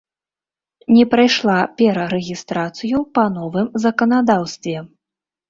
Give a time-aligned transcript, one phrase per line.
[0.95, 4.77] Не прайшла перарэгістрацыю па новым заканадаўстве.